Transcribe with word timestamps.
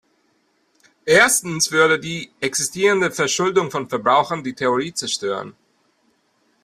Erstens 1.05 1.71
würde 1.71 1.99
die 1.99 2.31
existierende 2.39 3.11
Verschuldung 3.11 3.69
von 3.69 3.87
Verbrauchern 3.87 4.43
die 4.43 4.55
Theorie 4.55 4.95
zerstören. 4.95 5.53